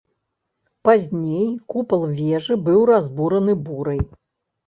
[0.87, 1.43] Пазней
[1.73, 4.01] купал вежы быў разбураны бурай.